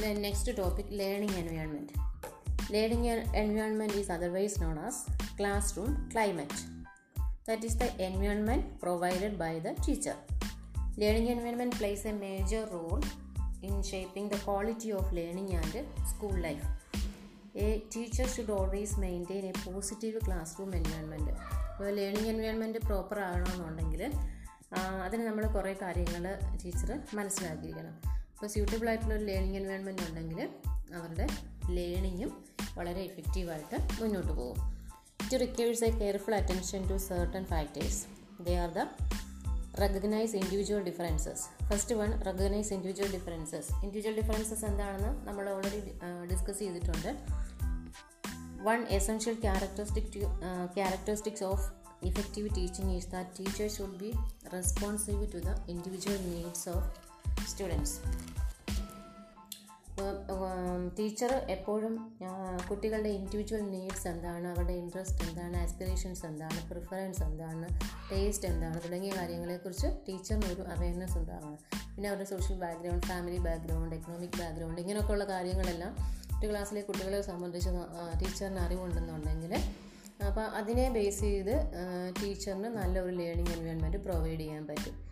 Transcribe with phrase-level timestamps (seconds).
[0.00, 1.90] Then next topic learning environment.
[2.70, 5.06] Learning environment is otherwise known as
[5.36, 6.54] classroom climate.
[7.46, 10.16] That is the environment provided by the teacher.
[10.96, 13.02] Learning environment plays a major role
[13.62, 15.74] in shaping the quality of learning and
[16.06, 16.64] school life.
[17.56, 21.28] A teacher should always maintain a positive classroom environment.
[21.72, 24.02] അപ്പോൾ learning environment proper ആകണമെന്നുണ്ടെങ്കിൽ
[25.04, 26.24] അതിന് നമ്മൾ കുറേ കാര്യങ്ങൾ
[26.62, 27.94] teacher മനസ്സിലാക്കിയിരിക്കണം
[28.40, 30.48] അപ്പോൾ suitable ആയിട്ടുള്ള ഒരു ലേണിംഗ് എൻവയോൺമെന്റ് ഉണ്ടെങ്കിൽ
[30.94, 31.26] അവരുടെ
[31.70, 32.44] ലേണിങ്ങും
[32.74, 34.58] വളരെ എഫക്റ്റീവായിട്ട് മുന്നോട്ട് പോകും.
[35.22, 38.04] It requires a careful attention to certain factors
[38.42, 38.78] they are the
[39.80, 45.92] recognise individual differences first one recognise individual differences individual differences എന്താണെന്ന് നമ്മൾ ഓൾറെഡി
[46.32, 47.10] ഡിസ്കസ് ചെയ്തിട്ടുണ്ട്.
[48.62, 50.12] One essential characteristic
[50.74, 51.72] characteristics of
[52.02, 54.12] effective teaching is that teachers should be
[54.52, 57.09] responsive to the individual needs of
[57.48, 57.96] students
[60.98, 62.14] teacher എപ്പോഴും
[62.70, 67.66] കുട്ടികളുടെ individual needs എന്താണ് അവരുടെ interest എന്താണ് aspirations എന്താണ് preference എന്താണ്
[68.12, 71.58] ടേസ്റ്റ് എന്താണ് തുടങ്ങിയ കാര്യങ്ങളെക്കുറിച്ച് ടീച്ചറിന് ഒരു അവയർനെസ് ഉണ്ടാകണം
[71.96, 75.92] പിന്നെ അവരുടെ social background family background economic background ഇങ്ങനെയൊക്കെയുള്ള കാര്യങ്ങളെല്ലാം
[76.38, 77.70] ഒരു ക്ലാസ്സിലെ കുട്ടികളെ സംബന്ധിച്ച്
[78.24, 79.54] ടീച്ചറിന് അറിവുണ്ടെന്നുണ്ടെങ്കിൽ
[80.26, 81.70] അപ്പോൾ അതിനെ ബേസ് ചെയ്ത്
[82.22, 85.10] ടീച്ചറിന് നല്ലൊരു ലേണിംഗ് എൻവയോൺമെന്റ് പ്രൊവൈഡ് ചെയ്യാൻ പറ്റും.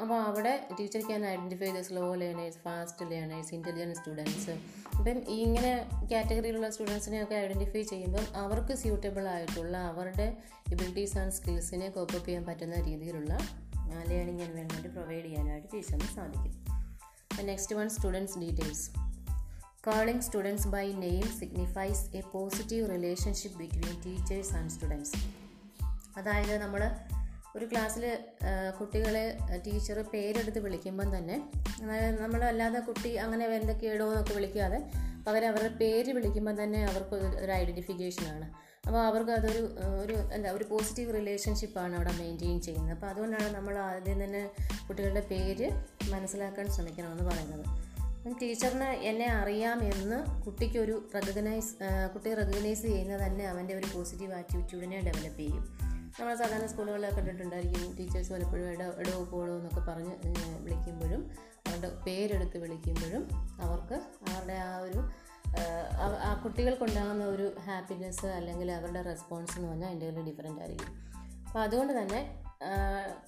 [0.00, 4.50] അപ്പോൾ അവിടെ teacher can identify the slow learners fast learners intelligent students
[4.96, 10.36] അപ്പം ഇങ്ങനെ കാറ്റഗറിയിലുള്ള സ്റ്റുഡൻസിനെയൊക്കെ ഐഡന്റിഫൈ ചെയ്യുമ്പം അവർക്ക് സ്യൂട്ടബിൾ ആയിട്ടുള്ള അവരുടെ
[10.72, 13.38] എബിലിറ്റീസ് ആൻഡ് സ്കിൽസിനെ കോപ്പപ്പ് ചെയ്യാൻ പറ്റുന്ന രീതിയിലുള്ള
[14.08, 16.54] ലേണിംഗ് എൻവയോൺമെന്റ് പ്രൊവൈഡ് ചെയ്യാനായിട്ട് ടീച്ചറിന് സാധിക്കും.
[17.46, 18.90] Next one students details
[19.86, 25.12] calling students by name signifies a positive relationship between teachers and students
[26.18, 26.90] അതായത് നമ്മൾ
[27.58, 28.18] ഒരു ക്ലാസ്സിൽ
[28.80, 31.50] കുട്ടികളെ ടീച്ചർ പേരെടുത്ത് വിളിക്കുമ്പം തന്നെ
[32.20, 34.90] നമ്മളല്ലാതെ കുട്ടി അങ്ങനെ എന്തൊക്കെയിടോ എന്നൊക്കെ വിളിക്കാതെ
[35.26, 41.14] പകരം അവരുടെ പേര് വിളിക്കുമ്പം തന്നെ അവർക്ക് ഒരു ഐഡന്റിഫിക്കേഷനാണ് അപ്പോൾ അവർക്ക് അതൊരു ഒരു എന്താ ഒരു പോസിറ്റീവ്
[41.14, 42.94] റിലേഷൻഷിപ്പാണ് അവിടെ മെയിന്റെയിൻ ചെയ്യുന്നത്.
[42.94, 44.50] അപ്പോൾ അതുകൊണ്ടാണ് നമ്മൾ ആദ്യം തന്നെ
[44.88, 45.70] കുട്ടികളുടെ പേര്
[46.10, 47.88] മനസ്സിലാക്കാൻ ശ്രമിക്കണമെന്ന് പറയുന്നത്.
[48.42, 51.74] ടീച്ചറിന് എന്നെ അറിയാം എന്ന് കുട്ടിക്കൊരു റെക്കഗ്നൈസ്
[52.14, 55.87] കുട്ടിയെ റെക്കഗ്നൈസ് ചെയ്യുന്നത് തന്നെ അവന്റെ ഒരു പോസിറ്റീവ് ആറ്റിറ്റ്യൂഡിനെ ഡെവലപ്പ് ചെയ്യും.
[56.20, 60.14] നമ്മൾ സാധാരണ സ്കൂളുകളിലൊക്കെ കണ്ടിട്ടുണ്ടായിരിക്കും ടീച്ചേഴ്സ് പലപ്പോഴും ഇട എടോ പോടോ എന്നൊക്കെ പറഞ്ഞ്
[60.60, 61.30] വിളിക്കുമ്പോഴും
[61.68, 63.28] അവരുടെ പേരെടുത്ത് വിളിക്കുമ്പോഴും
[63.60, 63.94] അവർക്ക്
[64.30, 65.00] അവരുടെ ആ ഒരു
[66.22, 70.90] ആ കുട്ടികൾക്കുണ്ടാകുന്ന ഒരു ഹാപ്പിനെസ് അല്ലെങ്കിൽ അവരുടെ റെസ്പോൺസ് എന്ന് പറഞ്ഞാൽ അതിന്റെ എന്റെ ഡിഫറെന്റ് ആയിരിക്കും.
[71.46, 72.20] അപ്പോൾ അതുകൊണ്ട് തന്നെ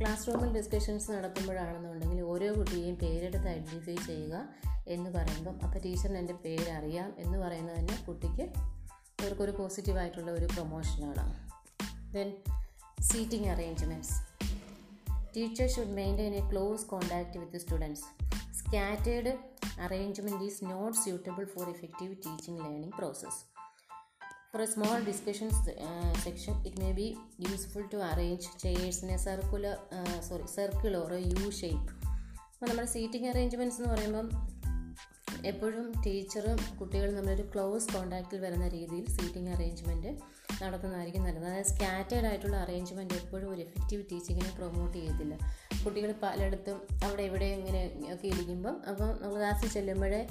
[0.00, 4.48] ക്ലാസ് റൂമിൽ ഡിസ്കഷൻസ് നടക്കുമ്പോഴാണെന്നുണ്ടെങ്കിൽ ഓരോ കുട്ടിയെയും പേരെടുത്ത് ഐഡന്റിഫൈ ചെയ്യുക
[4.88, 8.42] എന്ന് പറയുമ്പം അപ്പോൾ ടീച്ചറിന് എന്റെ പേരറിയാം എന്ന് പറയുന്നത് തന്നെ കുട്ടിക്ക്
[9.22, 11.24] അവർക്കൊരു പോസിറ്റീവായിട്ടുള്ള ഒരു പ്രൊമോഷനാണ്.
[12.14, 12.28] Then
[12.98, 14.14] seating arrangements
[15.36, 18.04] teacher should maintain a close contact with students
[18.52, 19.32] scattered
[19.80, 23.42] arrangement is not suitable for effective teaching learning process
[24.50, 27.06] For a small discussion uh, section, it may be
[27.40, 31.88] useful to arrange chairs in a circular, uh, sorry, circle or a U shape.
[32.54, 34.26] അപ്പോൾ നമ്മുടെ seating arrangements എന്ന് പറയുമ്പം
[35.44, 40.12] എപ്പോഴും ടീച്ചറും കുട്ടികളും തമ്മിലൊരു close കോണ്ടാക്റ്റിൽ വരുന്ന രീതിയിൽ സീറ്റിംഗ് അറേഞ്ച്മെന്റ്
[40.62, 41.44] നടത്തുന്നതായിരിക്കും നല്ലത്.
[41.44, 45.34] അതായത് സ്കാറ്റേഡ് ആയിട്ടുള്ള അറേഞ്ച്മെന്റ് എപ്പോഴും ഒരു എഫക്റ്റീവ് ടീച്ചിങ്ങിനെ പ്രൊമോട്ട് ചെയ്യത്തില്ല.
[45.86, 50.26] കുട്ടികൾ പലയിടത്തും അവിടെ ഇവിടെ ഇങ്ങനെ ഒക്കെ ഇരിക്കുമ്പം അപ്പം നമ്മൾ ക്ലാസ്സിൽ ചെല്ലുമ്പോഴേ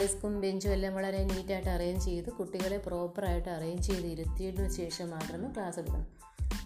[0.00, 5.78] ഡെസ്കും ബെഞ്ചും എല്ലാം വളരെ നീറ്റായിട്ട് അറേഞ്ച് ചെയ്ത് കുട്ടികളെ പ്രോപ്പറായിട്ട് അറേഞ്ച് ചെയ്ത് ഇരുത്തിയതിനു ശേഷം മാത്രമേ ക്ലാസ്
[5.78, 6.06] എടുക്കണം.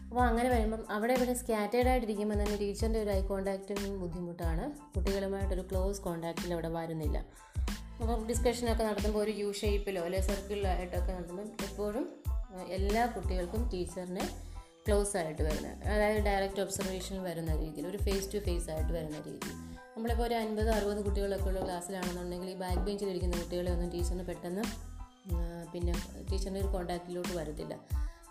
[0.09, 4.95] അപ്പോൾ അങ്ങനെ വരുമ്പം അവിടെ ഇവിടെ സ്കാറ്റേഡ് ആയിട്ടിരിക്കുമ്പോൾ തന്നെ ടീച്ചറിന്റെ ഒരു ഐ കോണ്ടാക്റ്റും ബുദ്ധിമുട്ടാണ്.
[4.95, 7.19] കുട്ടികളുമായിട്ടൊരു ക്ലോസ് കോണ്ടാക്റ്റിൽ അവിടെ വരുന്നില്ല.
[8.01, 12.25] അപ്പോൾ ഡിസ്കഷനൊക്കെ നടത്തുമ്പോൾ ഒരു യു ഷേപ്പിലോ അല്ലെങ്കിൽ സർക്കിളിലായിട്ടൊക്കെ നടത്തുമ്പോൾ എപ്പോഴും
[12.69, 14.55] എല്ലാ കുട്ടികൾക്കും ടീച്ചറിന്
[14.87, 19.75] ക്ലോസ് ആയിട്ട് വരുന്നത് അതായത് ഡയറക്റ്റ് ഒബ്സർവേഷൻ വരുന്ന രീതിയിൽ ഒരു ഫേസ് ടു ഫേസ് ആയിട്ട് വരുന്ന രീതിയിൽ
[19.97, 24.63] നമ്മളിപ്പോൾ ഒരു അൻപത് അറുപത് കുട്ടികളൊക്കെ ഉള്ള ക്ലാസ്സിലാണെന്നുണ്ടെങ്കിൽ ഈ ബാക്ക് ബെഞ്ചിൽ ഇരിക്കുന്ന കുട്ടികളെ ഒന്നും ടീച്ചറിന് പെട്ടെന്ന്
[25.73, 25.93] പിന്നെ
[26.31, 27.75] ടീച്ചറിന്റെ ഒരു കോണ്ടാക്റ്റിലോട്ട് വരത്തില്ല.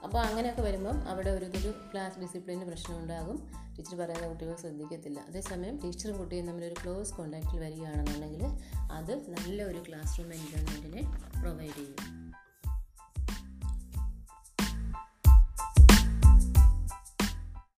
[0.03, 3.51] അപ്പോൾ അങ്ങനെയൊക്കെ വരുമ്പം അവിടെ ഒരു ഒരു ക്ലാസ് ഡിസിപ്ലിന് പ്രശ്നം ഉണ്ടാകും.
[3.77, 5.19] ടീച്ചർ പറയുന്ന കുട്ടികൾ ശ്രദ്ധിക്കത്തില്ല.
[5.19, 8.45] അതേസമയം ടീച്ചറും കുട്ടിയും തമ്മിൽ ഒരു ക്ലോസ് കോണ്ടാക്റ്റിൽ വരികയാണെന്നുണ്ടെങ്കിൽ
[8.91, 11.01] അത് നല്ല ഒരു ക്ലാസ് റൂം എൻവയോൺമെന്റിനെ
[11.41, 12.22] പ്രൊവൈഡ് ചെയ്യും.